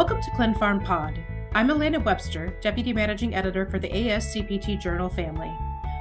[0.00, 1.22] Welcome to ClinPharm Pod.
[1.52, 5.52] I'm Elena Webster, Deputy Managing Editor for the ASCPT Journal family.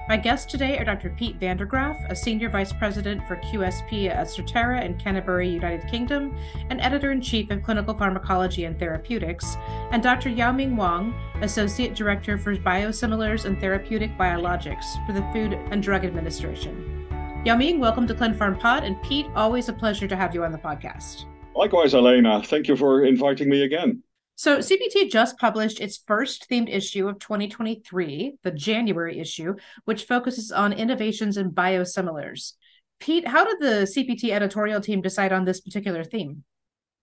[0.07, 1.09] My guests today are Dr.
[1.09, 5.85] Piet van der Graaf, a Senior Vice President for QSP at Certara in Canterbury, United
[5.91, 6.33] Kingdom,
[6.69, 9.57] and Editor in Chief of Clinical Pharmacology and Therapeutics,
[9.91, 10.29] and Dr.
[10.29, 17.05] Yow-Ming Wang, Associate Director for Biosimilars and Therapeutic Biologics for the Food and Drug Administration.
[17.43, 20.57] Yow-Ming, welcome to ClinPharm Pod, and Piet, always a pleasure to have you on the
[20.57, 21.25] podcast.
[21.59, 22.41] Likewise, Elena.
[22.41, 24.01] Thank you for inviting me again.
[24.35, 30.53] So, CPT just published its first themed issue of 2023, the January issue, which focuses
[30.53, 32.53] on innovations in biosimilars.
[33.01, 36.45] Piet, how did the CPT editorial team decide on this particular theme?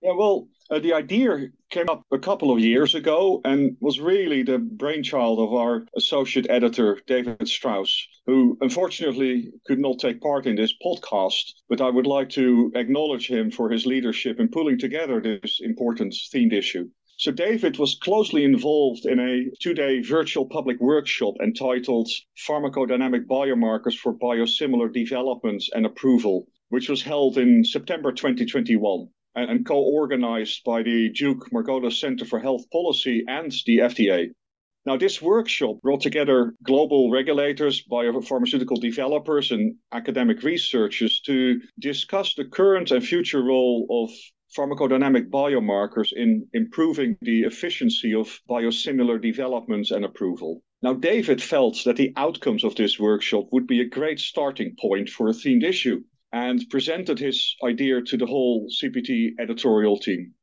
[0.00, 4.42] Yeah, well, uh, the idea came up a couple of years ago and was really
[4.42, 10.56] the brainchild of our associate editor, David Strauss, who unfortunately could not take part in
[10.56, 11.52] this podcast.
[11.68, 16.14] But I would like to acknowledge him for his leadership in pulling together this important
[16.34, 16.88] themed issue.
[17.18, 22.10] So, David was closely involved in a two day virtual public workshop entitled
[22.46, 29.66] Pharmacodynamic Biomarkers for Biosimilar Development and Approval, which was held in September 2021 and, and
[29.66, 34.30] co organized by the Duke Margolis Center for Health Policy and the FDA.
[34.86, 42.44] Now, this workshop brought together global regulators, biopharmaceutical developers, and academic researchers to discuss the
[42.44, 44.10] current and future role of
[44.56, 50.62] pharmacodynamic biomarkers in improving the efficiency of biosimilar development and approval.
[50.82, 55.08] Now, David felt that the outcomes of this workshop would be a great starting point
[55.08, 60.34] for a themed issue and presented his idea to the whole CPT editorial team.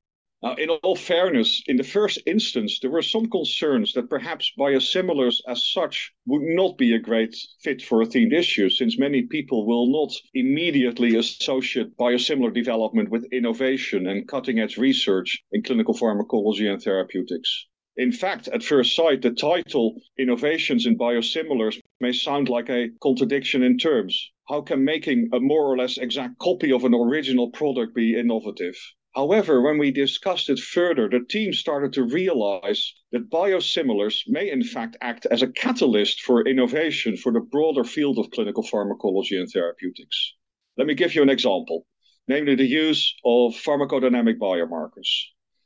[0.44, 5.40] Now, in all fairness, in the first instance, there were some concerns that perhaps biosimilars
[5.48, 9.66] as such would not be a great fit for a themed issue, since many people
[9.66, 16.68] will not immediately associate biosimilar development with innovation and cutting edge research in clinical pharmacology
[16.68, 17.68] and therapeutics.
[17.96, 23.64] In fact, at first sight, the title Innovations in Biosimilars may sound like a contradiction
[23.64, 24.33] in terms.
[24.50, 28.76] How can making a more or less exact copy of an original product be innovative?
[29.16, 34.64] However, when we discussed it further, the team started to realize that biosimilars may in
[34.64, 39.50] fact act as a catalyst for innovation for the broader field of clinical pharmacology and
[39.50, 40.34] therapeutics.
[40.78, 41.86] Let me give you an example,
[42.28, 45.10] namely the use of pharmacodynamic biomarkers.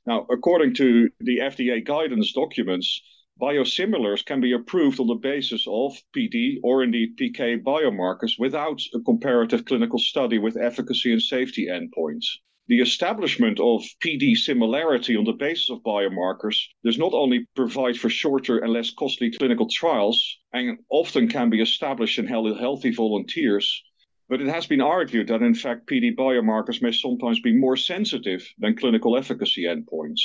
[0.05, 3.01] Now, according to the FDA guidance documents,
[3.39, 8.99] biosimilars can be approved on the basis of PD or indeed PK biomarkers without a
[9.01, 12.25] comparative clinical study with efficacy and safety endpoints.
[12.69, 18.09] The establishment of PD similarity on the basis of biomarkers does not only provide for
[18.09, 23.81] shorter and less costly clinical trials and often can be established in healthy volunteers,
[24.27, 28.45] but it has been argued that, in fact, PD biomarkers may sometimes be more sensitive
[28.57, 30.19] than clinical efficacy endpoints.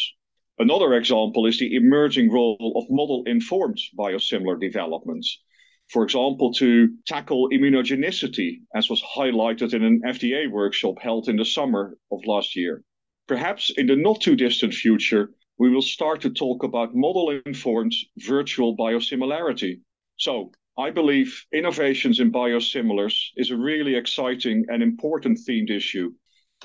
[0.59, 5.41] Another example is the emerging role of model informed biosimilar developments.
[5.89, 11.45] For example, to tackle immunogenicity, as was highlighted in an FDA workshop held in the
[11.45, 12.85] summer of last year.
[13.27, 17.95] Perhaps in the not too distant future, we will start to talk about model informed
[18.19, 19.81] virtual biosimilarity.
[20.17, 26.13] So, I believe innovations in biosimilars is a really exciting and important themed issue.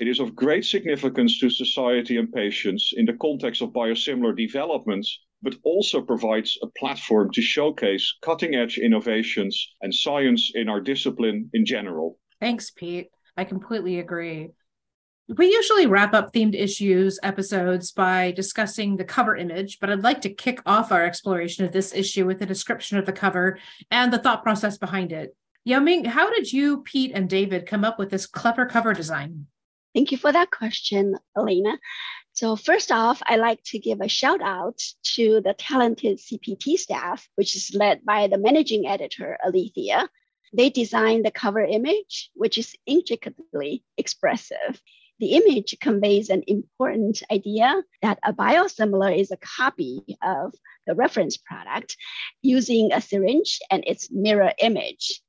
[0.00, 5.18] It is of great significance to society and patients in the context of biosimilar developments,
[5.42, 11.50] but also provides a platform to showcase cutting edge innovations and science in our discipline
[11.52, 12.16] in general.
[12.40, 13.10] Thanks, Piet.
[13.36, 14.50] I completely agree.
[15.36, 20.20] We usually wrap up themed issues episodes by discussing the cover image, but I'd like
[20.22, 23.58] to kick off our exploration of this issue with a description of the cover
[23.90, 25.36] and the thought process behind it.
[25.64, 29.46] Yow-Ming, how did you, Piet, and David come up with this clever cover design?
[29.94, 31.78] Thank you for that question, Elena.
[32.32, 34.80] So first off, I'd like to give a shout out
[35.16, 40.08] to the talented CPT staff, which is led by the managing editor, Alethea.
[40.52, 44.80] They designed the cover image, which is intricately expressive.
[45.18, 50.54] The image conveys an important idea that a biosimilar is a copy of
[50.86, 51.96] the reference product
[52.40, 55.20] using a syringe and its mirror image.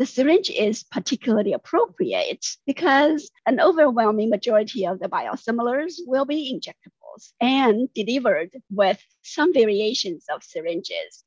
[0.00, 7.32] The syringe is particularly appropriate because an overwhelming majority of the biosimilars will be injectables
[7.38, 11.22] and delivered with some variations of syringes.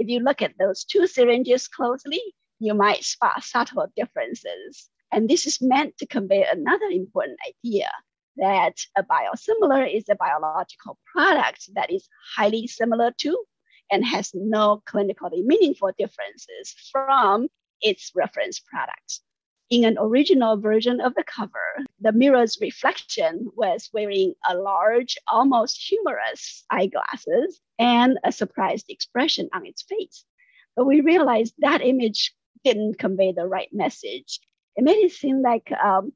[0.00, 2.20] If you look at those two syringes closely,
[2.58, 4.90] you might spot subtle differences.
[5.12, 7.88] And this is meant to convey another important idea
[8.38, 13.44] that a biosimilar is a biological product that is highly similar to
[13.92, 17.48] and has no clinically meaningful differences from
[17.80, 19.20] its reference product.
[19.70, 25.82] In an original version of the cover, the mirror's reflection was wearing a large, almost
[25.86, 30.24] humorous eyeglasses and a surprised expression on its face.
[30.74, 32.34] But we realized that image
[32.64, 34.40] didn't convey the right message.
[34.76, 36.12] It made it seem like um,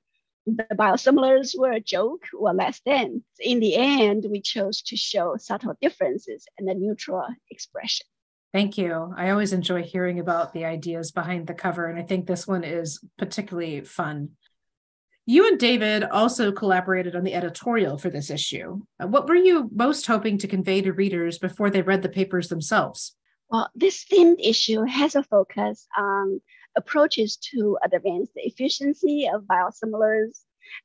[0.47, 3.23] the biosimilars were a joke or less than.
[3.39, 8.07] In the end, we chose to show subtle differences and a neutral expression.
[8.53, 9.15] Thank you.
[9.17, 12.65] I always enjoy hearing about the ideas behind the cover, and I think this one
[12.65, 14.31] is particularly fun.
[15.25, 18.83] You and David also collaborated on the editorial for this issue.
[19.01, 22.49] Uh, what were you most hoping to convey to readers before they read the papers
[22.49, 23.17] themselves?
[23.49, 26.41] Well, this themed issue has a focus on
[26.77, 30.41] approaches to advance the efficiency of biosimilars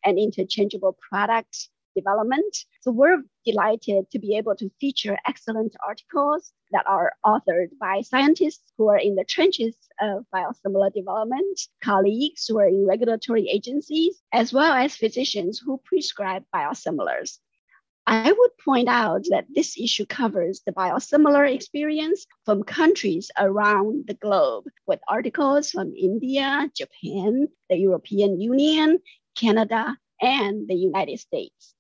[0.05, 1.69] and interchangeable products
[2.01, 2.53] development.
[2.81, 8.71] So we're delighted to be able to feature excellent articles that are authored by scientists
[8.77, 14.53] who are in the trenches of biosimilar development, colleagues who are in regulatory agencies, as
[14.53, 17.39] well as physicians who prescribe biosimilars.
[18.09, 24.13] I would point out that this issue covers the biosimilar experience from countries around the
[24.13, 28.99] globe, with articles from India, Japan, the European Union,
[29.35, 31.75] Canada, and the United States.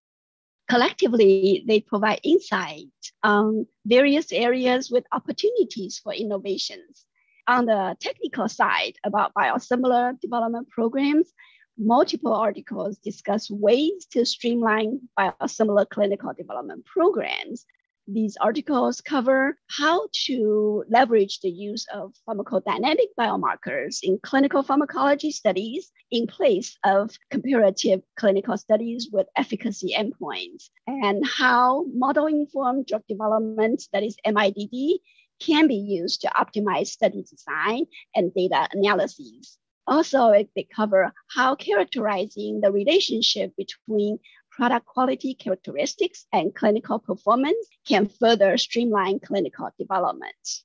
[0.69, 2.87] Collectively, they provide insight
[3.23, 7.05] on various areas with opportunities for innovations.
[7.47, 11.31] On the technical side about biosimilar development programs,
[11.77, 17.65] multiple articles discuss ways to streamline biosimilar clinical development programs
[18.07, 25.91] these articles cover how to leverage the use of pharmacodynamic biomarkers in clinical pharmacology studies
[26.09, 33.83] in place of comparative clinical studies with efficacy endpoints, and how model informed drug development,
[33.91, 34.99] that is MIDD,
[35.39, 39.57] can be used to optimize study design and data analyses.
[39.85, 44.19] Also, they cover how characterizing the relationship between
[44.57, 50.63] product quality characteristics and clinical performance can further streamline clinical development.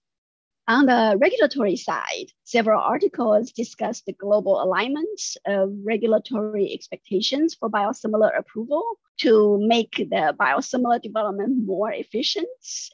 [0.67, 8.31] On the regulatory side, several articles discuss the global alignment of regulatory expectations for biosimilar
[8.39, 8.83] approval
[9.19, 12.49] to make the biosimilar development more efficient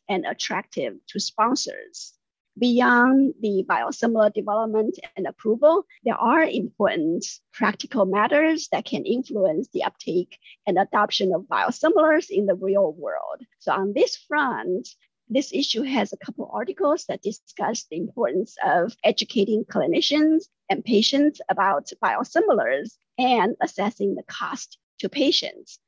[0.08, 2.17] and attractive to sponsors.
[2.58, 9.84] Beyond the biosimilar development and approval, there are important practical matters that can influence the
[9.84, 13.44] uptake and adoption of biosimilars in the real world.
[13.60, 14.88] So, on this front,
[15.28, 21.40] this issue has a couple articles that discuss the importance of educating clinicians and patients
[21.48, 25.78] about biosimilars and assessing the cost to patients.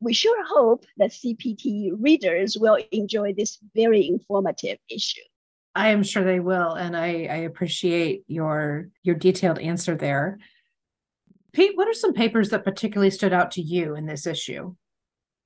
[0.00, 5.22] We sure hope that CPT readers will enjoy this very informative issue.
[5.74, 10.38] I am sure they will, and I, I appreciate your your detailed answer there.
[11.52, 14.74] Piet, what are some papers that particularly stood out to you in this issue?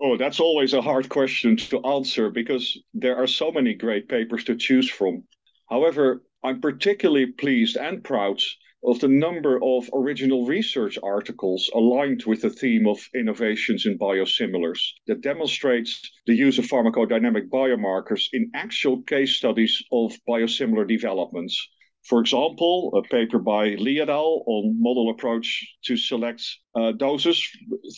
[0.01, 4.45] Oh, that's always a hard question to answer because there are so many great papers
[4.45, 5.25] to choose from.
[5.69, 8.41] However, I'm particularly pleased and proud
[8.87, 14.81] of the number of original research articles aligned with the theme of innovations in biosimilars
[15.07, 21.57] that demonstrates the use of pharmacodynamic biomarkers in actual case studies of biosimilar developments.
[22.05, 24.45] For example, a paper by Li et al.
[24.47, 26.43] on model approach to select
[26.75, 27.43] uh, doses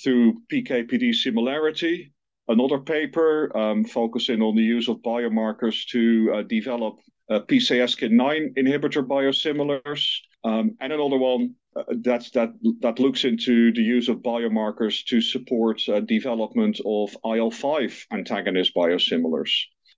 [0.05, 2.13] through PK/PD similarity.
[2.47, 9.05] Another paper um, focusing on the use of biomarkers to uh, develop uh, PCSK9 inhibitor
[9.05, 10.07] biosimilars.
[10.47, 12.51] Um, and another one uh, that's, that,
[12.81, 19.51] that looks into the use of biomarkers to support uh, development of IL-5 antagonist biosimilars.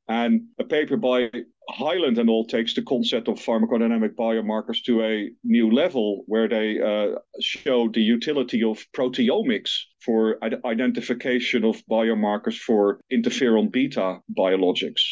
[0.09, 1.31] And a paper by
[1.69, 6.81] Hyland and all takes the concept of pharmacodynamic biomarkers to a new level, where they
[6.81, 15.03] uh, show the utility of proteomics for identification of biomarkers for interferon beta biologics.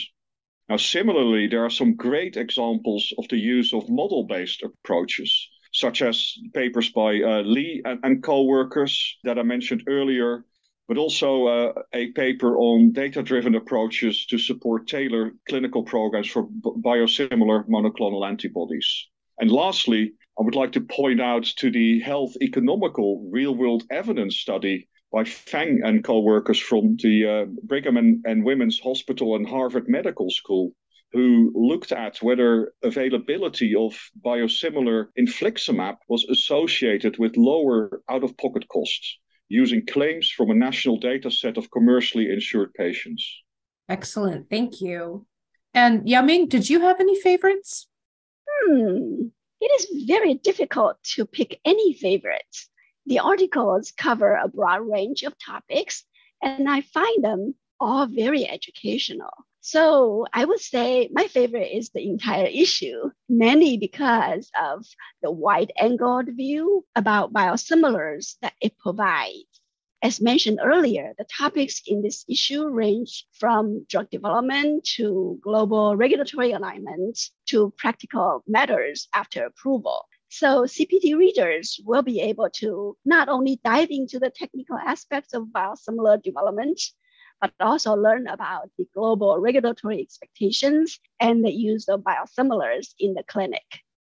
[0.69, 6.03] Now, similarly, there are some great examples of the use of model based approaches, such
[6.03, 10.45] as papers by uh, Li and, and co workers that I mentioned earlier,
[10.89, 16.45] but also uh, a paper on data driven approaches to support tailored clinical programs for
[16.45, 19.07] b- biosimilar monoclonal antibodies.
[19.39, 24.37] And lastly, I would like to point out to the health economical real world evidence
[24.37, 29.89] study by Fang and co-workers from the uh, Brigham and, and Women's Hospital and Harvard
[29.89, 30.73] Medical School,
[31.11, 33.93] who looked at whether availability of
[34.23, 39.17] biosimilar infliximab was associated with lower out-of-pocket costs
[39.49, 43.25] using claims from a national data set of commercially insured patients.
[43.89, 44.51] Excellent.
[44.51, 45.25] Thank you.
[45.73, 47.89] And Yow-Ming, did you have any favorites?
[48.47, 49.29] Hmm.
[49.63, 52.69] it is very difficult to pick any favorites.
[53.07, 56.05] The articles cover a broad range of topics,
[56.43, 59.31] and I find them all very educational.
[59.61, 64.85] So I would say my favorite is the entire issue, mainly because of
[65.23, 69.61] the wide angled view about biosimilars that it provides.
[70.03, 76.53] As mentioned earlier, the topics in this issue range from drug development to global regulatory
[76.53, 80.07] alignment to practical matters after approval.
[80.29, 85.45] So CPT readers will be able to not only dive into the technical aspects of
[85.45, 86.81] biosimilar development,
[87.41, 93.23] but also learn about the global regulatory expectations and the use of biosimilars in the
[93.23, 93.65] clinic.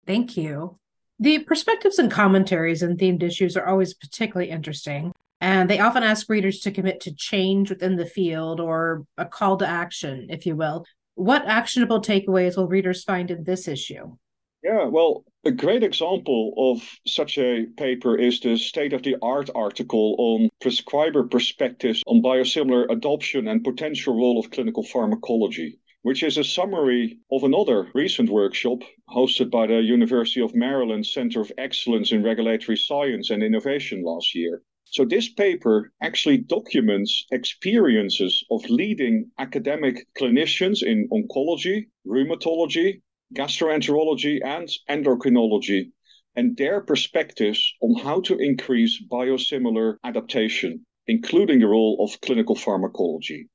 [0.06, 0.80] Thank you.
[1.20, 6.30] The perspectives and commentaries and themed issues are always particularly interesting, and they often ask
[6.30, 10.56] readers to commit to change within the field or a call to action, if you
[10.56, 10.86] will.
[11.16, 14.18] What actionable takeaways will readers find in this issue?
[14.62, 19.48] Yeah, well, a great example of such a paper is the state of the art
[19.54, 26.40] article on prescriber perspectives on biosimilar adoption and potential role of clinical pharmacology, which is
[26.40, 32.12] a summary of another recent workshop hosted by the University of Maryland Center of Excellence
[32.12, 34.64] in Regulatory Science and Innovation last year.
[34.86, 43.02] So, this paper actually documents experiences of leading academic clinicians in oncology, rheumatology,
[43.34, 45.92] gastroenterology, and endocrinology,
[46.36, 53.48] and their perspectives on how to increase biosimilar adaptation, including the role of clinical pharmacology.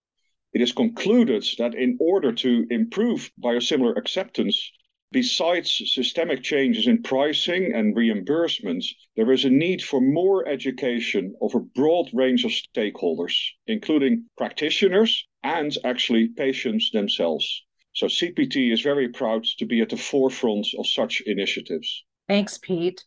[0.52, 4.72] It is concluded that in order to improve biosimilar acceptance,
[5.12, 8.86] besides systemic changes in pricing and reimbursements,
[9.16, 13.36] there is a need for more education of a broad range of stakeholders,
[13.66, 17.64] including practitioners and actually patients themselves.
[17.92, 22.04] So CPT is very proud to be at the forefront of such initiatives.
[22.28, 23.04] Thanks, Piet.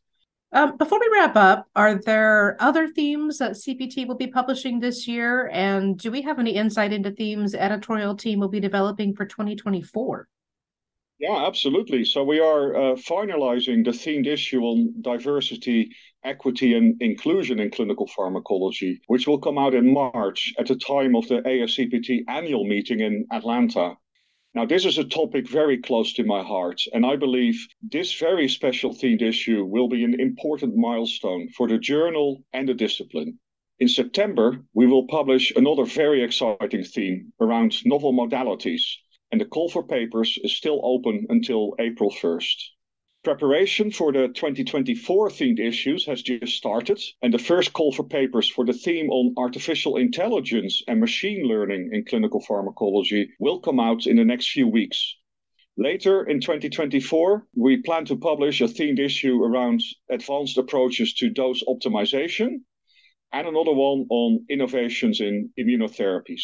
[0.51, 5.07] Um, before we wrap up, are there other themes that CPT will be publishing this
[5.07, 5.49] year?
[5.51, 10.27] And do we have any insight into themes editorial team will be developing for 2024?
[11.17, 12.05] Yeah, absolutely.
[12.05, 15.89] So we are uh, finalizing the themed issue on diversity,
[16.23, 21.15] equity, and inclusion in clinical pharmacology, which will come out in March at the time
[21.15, 23.95] of the ASCPT annual meeting in Atlanta.
[24.55, 28.47] Now, this is a topic very close to my heart, and I believe this very
[28.47, 33.39] special themed issue will be an important milestone for the journal and the discipline.
[33.79, 38.83] In September, we will publish another very exciting theme around novel modalities,
[39.31, 42.57] and the call for papers is still open until April 1st.
[43.23, 48.49] Preparation for the 2024 themed issues has just started, and the first call for papers
[48.49, 54.07] for the theme on artificial intelligence and machine learning in clinical pharmacology will come out
[54.07, 55.15] in the next few weeks.
[55.77, 61.63] Later in 2024, we plan to publish a themed issue around advanced approaches to dose
[61.63, 62.63] optimization
[63.31, 66.43] and another one on innovations in immunotherapies.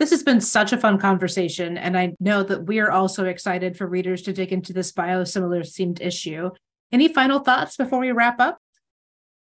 [0.00, 3.76] This has been such a fun conversation, and I know that we are also excited
[3.76, 6.48] for readers to dig into this biosimilar themed issue.
[6.90, 8.56] Any final thoughts before we wrap up?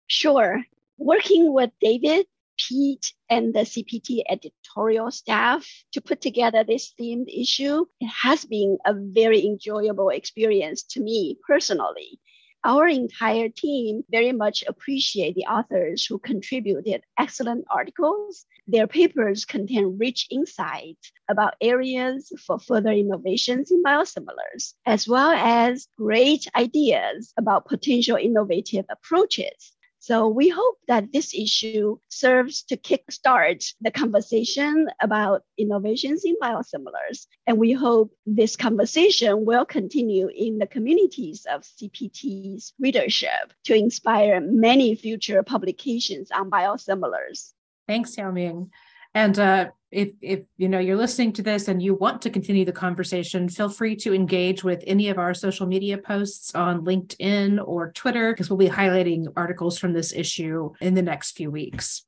[0.06, 0.62] Sure.
[0.98, 2.26] Working with David,
[2.58, 8.76] Piet, and the CPT editorial staff to put together this themed issue, it has been
[8.84, 12.20] a very enjoyable experience to me personally
[12.64, 18.46] our entire team very much appreciate the authors who contributed excellent articles.
[18.66, 25.88] Their papers contain rich insights about areas for further innovations in biosimilars, as well as
[25.98, 29.73] great ideas about potential innovative approaches
[30.04, 37.26] so we hope that this issue serves to kickstart the conversation about innovations in biosimilars.
[37.46, 44.42] And we hope this conversation will continue in the communities of CPT's readership to inspire
[44.42, 47.54] many future publications on biosimilars.
[47.88, 48.70] Thanks, Yow-Ming.
[49.14, 52.64] And uh, if if you know you're listening to this and you want to continue
[52.64, 57.62] the conversation, feel free to engage with any of our social media posts on LinkedIn
[57.64, 62.04] or Twitter because we'll be highlighting articles from this issue in the next few weeks.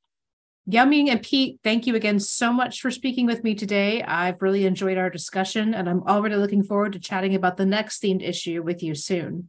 [0.69, 4.03] Yow-Ming and Piet, thank you again so much for speaking with me today.
[4.03, 8.03] I've really enjoyed our discussion, and I'm already looking forward to chatting about the next
[8.03, 9.49] themed issue with you soon.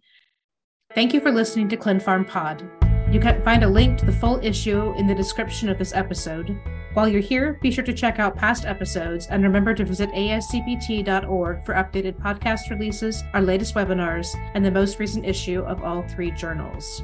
[0.93, 2.69] Thank you for listening to ClinPharm Pod.
[3.11, 6.55] You can find a link to the full issue in the description of this episode.
[6.97, 11.63] While you're here, be sure to check out past episodes and remember to visit ascpt.org
[11.63, 16.31] for updated podcast releases, our latest webinars, and the most recent issue of all three
[16.31, 17.03] journals.